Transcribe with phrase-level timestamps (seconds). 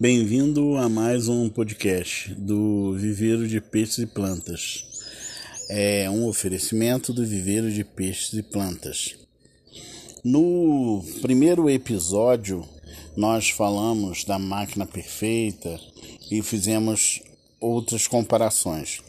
[0.00, 4.84] Bem-vindo a mais um podcast do Viveiro de Peixes e Plantas.
[5.68, 9.14] É um oferecimento do Viveiro de Peixes e Plantas.
[10.24, 12.68] No primeiro episódio,
[13.16, 15.78] nós falamos da máquina perfeita
[16.28, 17.22] e fizemos
[17.60, 19.00] outras comparações.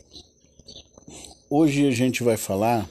[1.50, 2.88] Hoje a gente vai falar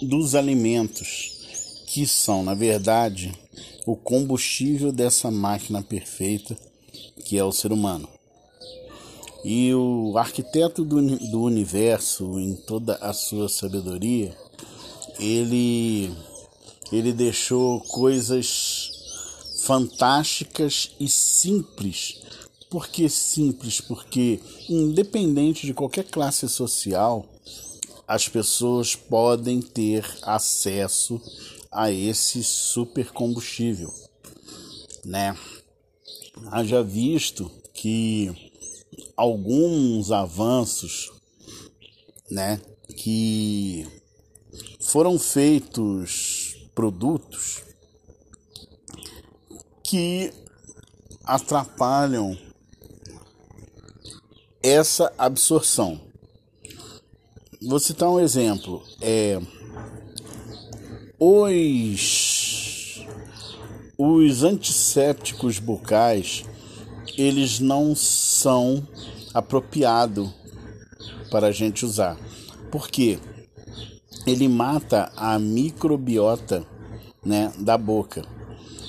[0.00, 3.32] dos alimentos que são, na verdade,
[3.90, 6.56] o combustível dessa máquina perfeita
[7.24, 8.08] que é o ser humano.
[9.44, 11.00] E o arquiteto do,
[11.30, 14.36] do universo, em toda a sua sabedoria,
[15.18, 16.12] ele,
[16.92, 18.90] ele deixou coisas
[19.64, 22.20] fantásticas e simples.
[22.68, 23.80] Por que simples?
[23.80, 27.26] Porque, independente de qualquer classe social,
[28.06, 31.20] as pessoas podem ter acesso
[31.70, 33.92] a esse super combustível,
[35.04, 35.36] né?
[36.50, 38.52] Haja visto que
[39.16, 41.12] alguns avanços,
[42.30, 42.60] né,
[42.96, 43.86] que
[44.80, 47.62] foram feitos produtos
[49.82, 50.32] que
[51.24, 52.36] atrapalham
[54.62, 56.00] essa absorção.
[57.62, 58.82] Vou citar um exemplo.
[59.00, 59.40] É,
[61.20, 63.04] os,
[63.98, 66.44] os antissépticos bucais,
[67.18, 68.82] eles não são
[69.34, 70.30] apropriados
[71.30, 72.16] para a gente usar.
[72.70, 73.18] Por quê?
[74.26, 76.66] Ele mata a microbiota
[77.22, 78.24] né, da boca.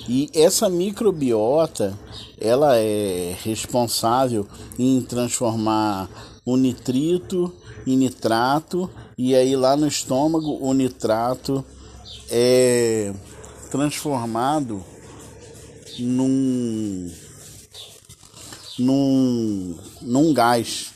[0.08, 1.96] E essa microbiota,
[2.40, 6.08] ela é responsável em transformar
[6.44, 7.52] o nitrito
[7.86, 11.64] em nitrato e aí lá no estômago o nitrato
[12.32, 13.12] é
[13.70, 14.82] transformado
[15.98, 17.14] num,
[18.78, 20.92] num, num gás.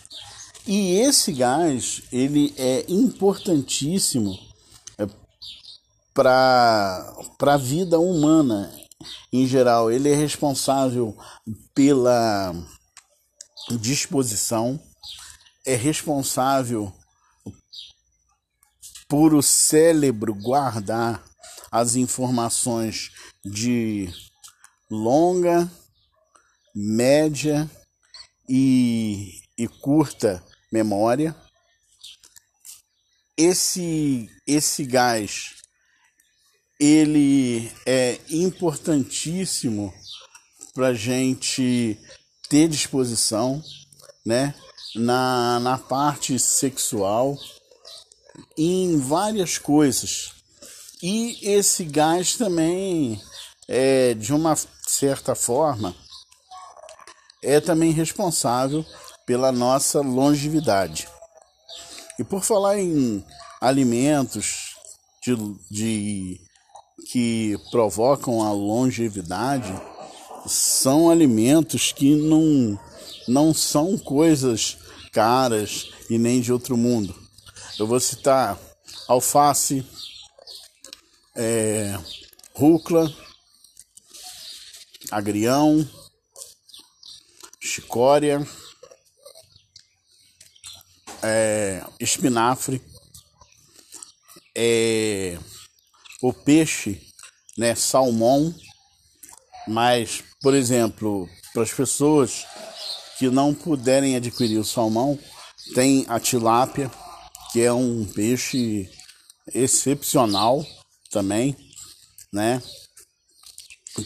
[0.66, 4.36] E esse gás ele é importantíssimo
[4.98, 5.06] é,
[6.14, 8.72] para a vida humana
[9.32, 9.90] em geral.
[9.90, 11.16] Ele é responsável
[11.74, 12.54] pela
[13.78, 14.80] disposição,
[15.66, 16.92] é responsável
[19.08, 21.22] por o cérebro guardar
[21.76, 23.10] as informações
[23.44, 24.08] de
[24.90, 25.70] longa,
[26.74, 27.70] média
[28.48, 30.42] e, e curta
[30.72, 31.36] memória.
[33.36, 35.56] Esse, esse gás
[36.80, 39.92] ele é importantíssimo
[40.72, 42.00] para gente
[42.48, 43.62] ter disposição,
[44.24, 44.54] né?
[44.94, 47.38] Na, na parte sexual,
[48.56, 50.35] em várias coisas.
[51.02, 53.20] E esse gás também,
[53.68, 55.94] é, de uma certa forma,
[57.42, 58.84] é também responsável
[59.26, 61.08] pela nossa longevidade.
[62.18, 63.24] E por falar em
[63.60, 64.74] alimentos
[65.22, 65.36] de,
[65.70, 66.40] de
[67.10, 69.72] que provocam a longevidade,
[70.46, 72.78] são alimentos que não,
[73.28, 74.78] não são coisas
[75.12, 77.26] caras e nem de outro mundo
[77.78, 78.58] eu vou citar
[79.06, 79.84] alface,
[81.36, 81.98] é,
[82.54, 83.14] rúcula,
[85.10, 85.86] agrião,
[87.60, 88.46] chicória,
[91.22, 92.82] é, espinafre,
[94.56, 95.38] é,
[96.22, 97.02] o peixe,
[97.58, 98.54] né, salmão,
[99.68, 102.46] mas, por exemplo, para as pessoas
[103.18, 105.18] que não puderem adquirir o salmão,
[105.74, 106.90] tem a tilápia,
[107.52, 108.90] que é um peixe
[109.52, 110.64] excepcional
[111.16, 111.56] também,
[112.30, 112.62] né?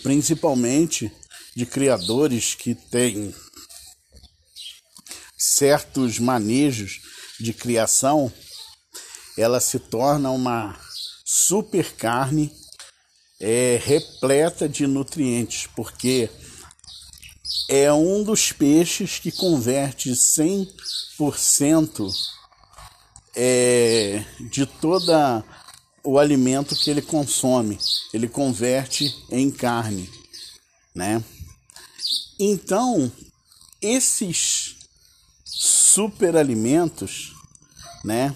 [0.00, 1.10] Principalmente
[1.56, 3.34] de criadores que têm
[5.36, 7.00] certos manejos
[7.40, 8.32] de criação,
[9.36, 10.80] ela se torna uma
[11.24, 12.52] super carne
[13.40, 16.30] é, repleta de nutrientes, porque
[17.68, 22.08] é um dos peixes que converte 100%
[23.34, 25.44] é, de toda
[26.02, 27.78] o alimento que ele consome,
[28.12, 30.10] ele converte em carne,
[30.94, 31.22] né?
[32.38, 33.10] Então,
[33.80, 34.76] esses
[35.44, 37.34] superalimentos,
[38.04, 38.34] né?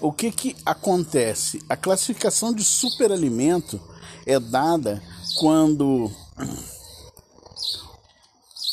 [0.00, 1.62] O que que acontece?
[1.68, 3.80] A classificação de superalimento
[4.24, 5.02] é dada
[5.38, 6.10] quando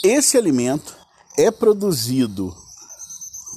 [0.03, 0.95] esse alimento
[1.37, 2.55] é produzido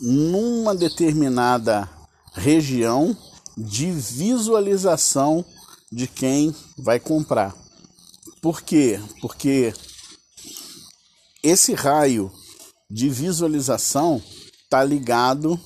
[0.02, 1.88] numa determinada
[2.32, 3.16] região
[3.60, 5.44] de visualização
[5.92, 7.54] de quem vai comprar.
[8.40, 8.98] Por quê?
[9.20, 9.74] Porque
[11.42, 12.32] esse raio
[12.90, 14.22] de visualização
[14.64, 15.60] está ligado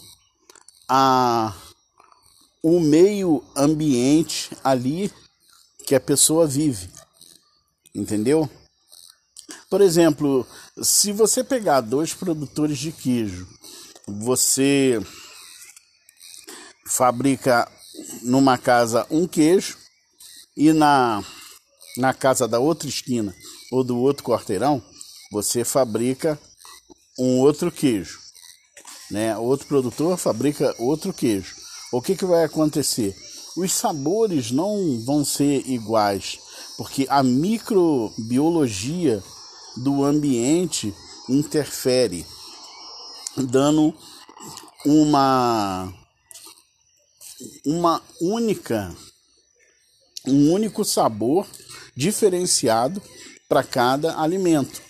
[0.88, 1.55] a
[2.62, 5.12] o meio ambiente ali
[5.87, 6.90] que a pessoa vive.
[7.94, 8.49] Entendeu?
[9.70, 10.47] Por exemplo,
[10.82, 13.47] se você pegar dois produtores de queijo,
[14.06, 15.00] você
[16.87, 17.70] fabrica
[18.23, 19.76] numa casa um queijo
[20.56, 21.23] e na,
[21.96, 23.35] na casa da outra esquina
[23.70, 24.82] ou do outro quarteirão
[25.31, 26.38] você fabrica
[27.19, 28.19] um outro queijo,
[29.11, 29.37] né?
[29.37, 31.55] Outro produtor fabrica outro queijo.
[31.93, 33.14] O que, que vai acontecer?
[33.56, 36.40] Os sabores não vão ser iguais,
[36.76, 39.23] porque a microbiologia
[39.76, 40.93] do ambiente
[41.29, 42.26] interfere,
[43.37, 43.94] dando
[44.85, 45.93] uma
[47.64, 48.94] uma única
[50.26, 51.46] um único sabor
[51.94, 53.02] diferenciado
[53.49, 54.81] para cada alimento.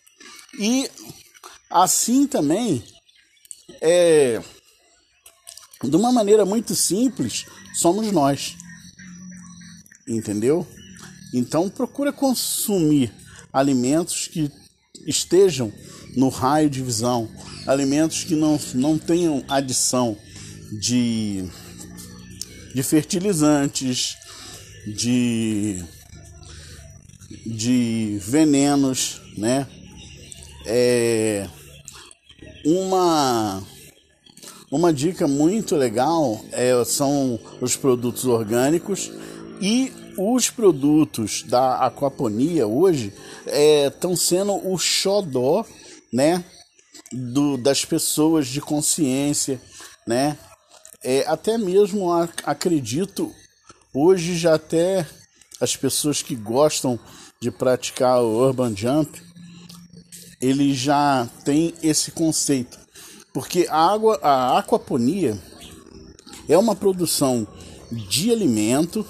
[0.58, 0.88] E
[1.68, 2.84] assim também
[3.80, 4.40] é
[5.82, 8.56] de uma maneira muito simples, somos nós.
[10.06, 10.66] Entendeu?
[11.32, 13.12] Então procura consumir
[13.52, 14.50] alimentos que
[15.06, 15.72] estejam
[16.16, 17.28] no raio de visão,
[17.66, 20.16] alimentos que não, não tenham adição
[20.80, 21.48] de,
[22.74, 24.16] de fertilizantes,
[24.86, 25.82] de,
[27.46, 29.66] de venenos, né?
[30.66, 31.48] É
[32.64, 33.62] uma
[34.70, 39.12] uma dica muito legal é, são os produtos orgânicos
[39.60, 43.12] e os produtos da aquaponia hoje
[43.86, 45.64] estão é, sendo o xodó,
[46.12, 46.44] né,
[47.12, 49.60] do, das pessoas de consciência,
[50.06, 50.36] né,
[51.04, 52.10] é, até mesmo
[52.44, 53.30] acredito
[53.92, 55.06] hoje já até
[55.60, 56.98] as pessoas que gostam
[57.38, 59.22] de praticar o urban jump,
[60.40, 62.78] ele já tem esse conceito,
[63.32, 65.38] porque a água, a aquaponia
[66.48, 67.46] é uma produção
[67.92, 69.06] de alimento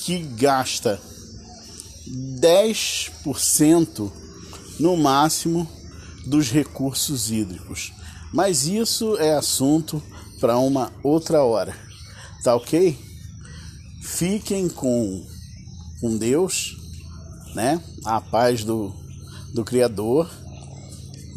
[0.00, 1.00] que gasta
[2.40, 4.10] 10%
[4.78, 5.68] no máximo
[6.26, 7.92] dos recursos hídricos.
[8.32, 10.02] Mas isso é assunto
[10.42, 11.72] para uma outra hora.
[12.42, 12.98] Tá ok?
[14.02, 15.24] Fiquem com,
[16.00, 16.76] com Deus,
[17.54, 17.80] né?
[18.04, 18.92] A paz do,
[19.54, 20.28] do Criador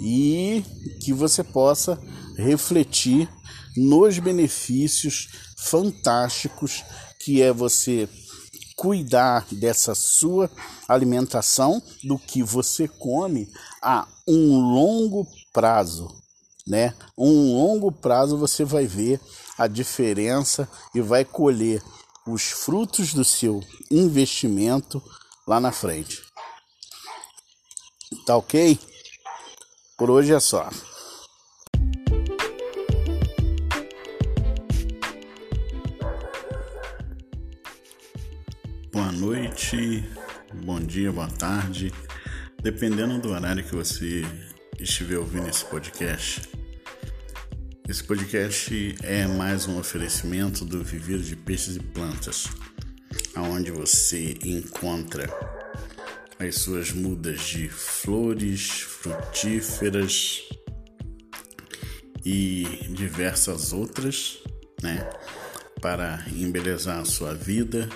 [0.01, 0.63] e
[1.03, 2.01] que você possa
[2.35, 3.29] refletir
[3.77, 6.83] nos benefícios fantásticos
[7.19, 8.09] que é você
[8.75, 10.49] cuidar dessa sua
[10.87, 13.47] alimentação, do que você come
[13.83, 16.24] a um longo prazo,
[16.67, 16.93] né?
[17.17, 19.19] Um longo prazo você vai ver
[19.57, 21.81] a diferença e vai colher
[22.27, 25.01] os frutos do seu investimento
[25.47, 26.23] lá na frente.
[28.25, 28.79] Tá ok?
[29.97, 30.69] Por hoje é só.
[38.91, 40.03] Boa noite,
[40.63, 41.93] bom dia, boa tarde,
[42.61, 44.23] dependendo do horário que você
[44.79, 46.41] estiver ouvindo esse podcast.
[47.87, 52.47] Esse podcast é mais um oferecimento do Viveiro de Peixes e Plantas,
[53.35, 55.29] aonde você encontra
[56.39, 60.41] as suas mudas de flores, frutíferas
[62.25, 64.39] e diversas outras,
[64.81, 65.07] né,
[65.81, 67.87] para embelezar a sua vida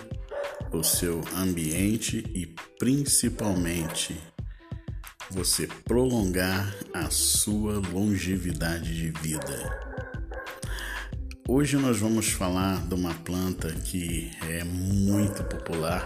[0.71, 2.45] o seu ambiente e
[2.77, 4.15] principalmente
[5.31, 9.89] você prolongar a sua longevidade de vida.
[11.47, 16.05] Hoje nós vamos falar de uma planta que é muito popular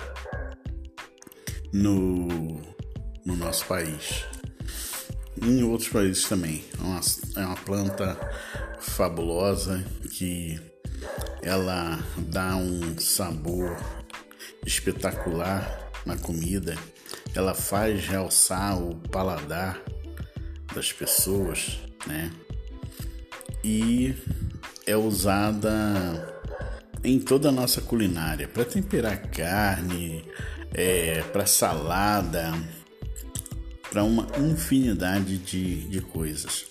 [1.71, 2.61] no,
[3.25, 4.25] no nosso país.
[5.41, 6.63] Em outros países também.
[6.79, 7.01] É uma,
[7.37, 8.17] é uma planta
[8.79, 10.59] fabulosa que
[11.41, 11.99] ela
[12.29, 13.77] dá um sabor
[14.65, 16.77] espetacular na comida,
[17.35, 19.81] ela faz realçar o paladar
[20.73, 22.31] das pessoas, né?
[23.63, 24.13] E
[24.85, 25.71] é usada
[27.03, 30.23] em toda a nossa culinária para temperar carne,
[30.73, 32.53] é, para salada,
[33.89, 36.65] para uma infinidade de, de coisas,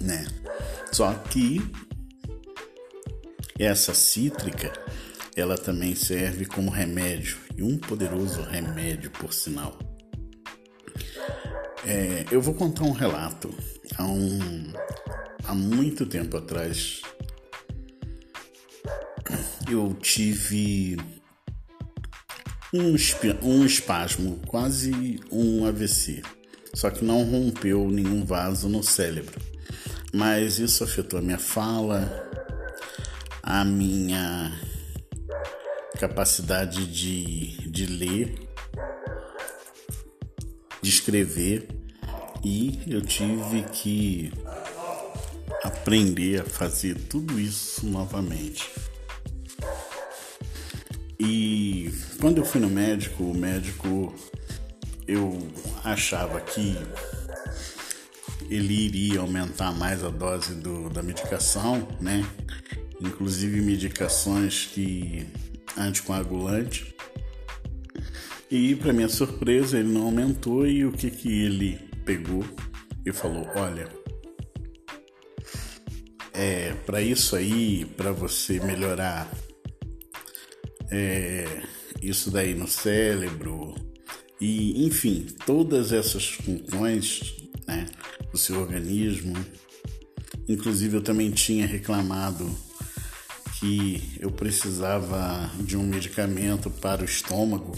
[0.00, 0.26] né?
[0.92, 1.60] Só que
[3.58, 4.72] essa cítrica
[5.36, 9.76] ela também serve como remédio e um poderoso remédio, por sinal.
[11.84, 13.52] É, eu vou contar um relato.
[13.96, 14.72] Há, um,
[15.44, 17.02] há muito tempo atrás,
[19.68, 20.96] eu tive
[22.72, 22.94] um,
[23.42, 26.22] um espasmo, quase um AVC.
[26.74, 29.40] só que não rompeu nenhum vaso no cérebro.
[30.14, 32.08] Mas isso afetou a minha fala,
[33.42, 34.67] a minha
[35.98, 38.48] capacidade de, de ler,
[40.80, 41.68] de escrever,
[42.44, 44.32] e eu tive que
[45.64, 48.70] aprender a fazer tudo isso novamente.
[51.18, 54.14] E quando eu fui no médico, o médico
[55.06, 55.50] eu
[55.82, 56.76] achava que
[58.48, 62.24] ele iria aumentar mais a dose do, da medicação, né?
[63.00, 65.26] Inclusive medicações que
[65.78, 66.94] anticoagulante.
[68.50, 72.44] E para minha surpresa ele não aumentou e o que que ele pegou
[73.04, 73.88] e falou: "Olha,
[76.32, 79.30] é para isso aí, para você melhorar
[80.90, 81.62] é,
[82.00, 83.74] isso daí no cérebro
[84.40, 87.34] e enfim todas essas funções
[87.66, 87.86] né,
[88.30, 89.34] do seu organismo.
[90.48, 92.48] Inclusive eu também tinha reclamado
[93.58, 97.76] que eu precisava de um medicamento para o estômago.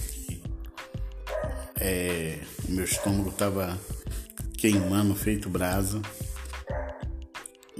[1.80, 3.80] É, o meu estômago estava
[4.58, 6.02] queimando, feito brasa.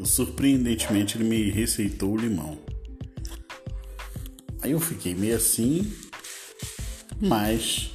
[0.02, 2.59] Surpreendentemente, ele me receitou o limão.
[4.62, 5.92] Aí eu fiquei meio assim,
[7.21, 7.90] mas,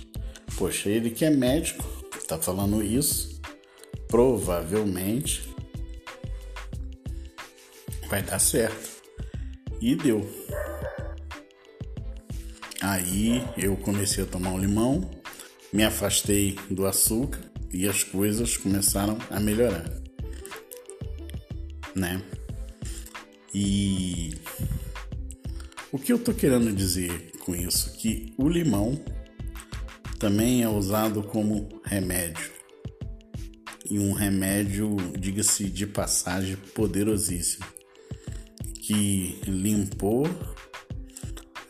[0.56, 1.84] poxa, ele que é médico,
[2.28, 3.42] tá falando isso,
[4.08, 5.50] provavelmente
[8.08, 8.95] vai dar certo.
[9.86, 10.28] E deu.
[12.82, 15.08] Aí eu comecei a tomar um limão,
[15.72, 17.40] me afastei do açúcar
[17.72, 19.88] e as coisas começaram a melhorar,
[21.96, 22.20] né?
[23.54, 24.34] E
[25.92, 27.96] o que eu tô querendo dizer com isso?
[27.96, 29.00] Que o limão
[30.18, 32.50] também é usado como remédio.
[33.88, 37.75] E um remédio, diga-se de passagem, poderosíssimo
[38.86, 40.28] que limpou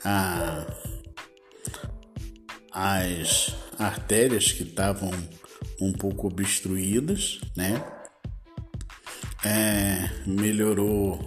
[0.03, 0.67] a,
[2.73, 5.11] as artérias que estavam
[5.79, 7.81] um pouco obstruídas, né?
[9.45, 11.19] É, melhorou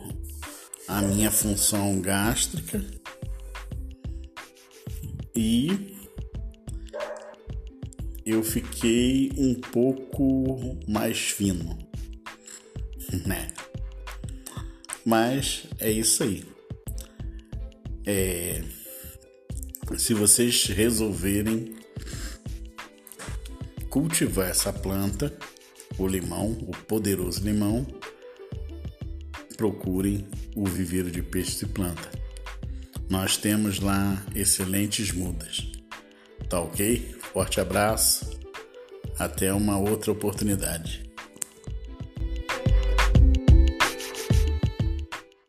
[0.88, 2.84] a minha função gástrica
[5.34, 5.96] e
[8.26, 11.78] eu fiquei um pouco mais fino,
[13.24, 13.48] né?
[15.08, 16.44] Mas é isso aí.
[18.04, 18.62] É,
[19.96, 21.76] se vocês resolverem
[23.88, 25.34] cultivar essa planta,
[25.96, 27.86] o limão, o poderoso limão,
[29.56, 32.10] procurem o viveiro de peixe e planta.
[33.08, 35.72] Nós temos lá excelentes mudas.
[36.50, 37.16] Tá ok?
[37.32, 38.38] Forte abraço.
[39.18, 41.07] Até uma outra oportunidade.